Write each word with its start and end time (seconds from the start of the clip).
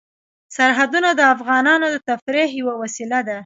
سرحدونه 0.55 1.09
د 1.15 1.21
افغانانو 1.35 1.87
د 1.91 1.97
تفریح 2.09 2.47
یوه 2.61 2.73
وسیله 2.81 3.19
ده. 3.27 3.37